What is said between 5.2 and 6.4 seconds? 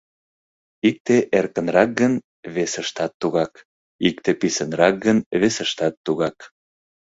весыштат тугак.